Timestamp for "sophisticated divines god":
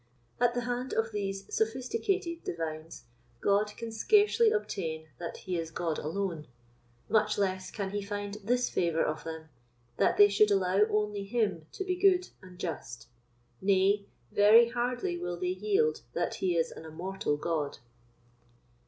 1.53-3.71